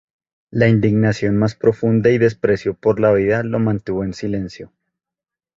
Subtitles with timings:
[0.49, 4.71] La indignación más profunda y desprecio por la vida lo mantuvo en silencio.